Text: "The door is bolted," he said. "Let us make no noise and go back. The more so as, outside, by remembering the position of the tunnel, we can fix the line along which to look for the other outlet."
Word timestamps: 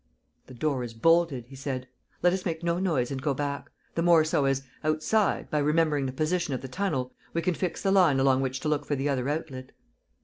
"The 0.47 0.55
door 0.55 0.83
is 0.83 0.95
bolted," 0.95 1.45
he 1.45 1.55
said. 1.55 1.87
"Let 2.23 2.33
us 2.33 2.43
make 2.43 2.63
no 2.63 2.79
noise 2.79 3.11
and 3.11 3.21
go 3.21 3.35
back. 3.35 3.69
The 3.93 4.01
more 4.01 4.23
so 4.25 4.45
as, 4.45 4.63
outside, 4.83 5.51
by 5.51 5.59
remembering 5.59 6.07
the 6.07 6.11
position 6.11 6.55
of 6.55 6.61
the 6.63 6.67
tunnel, 6.67 7.13
we 7.35 7.43
can 7.43 7.53
fix 7.53 7.83
the 7.83 7.91
line 7.91 8.19
along 8.19 8.41
which 8.41 8.59
to 8.61 8.67
look 8.67 8.83
for 8.83 8.95
the 8.95 9.07
other 9.09 9.29
outlet." 9.29 9.73